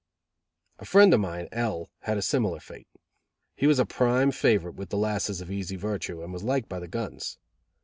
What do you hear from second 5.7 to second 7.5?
virtue, and was liked by the guns.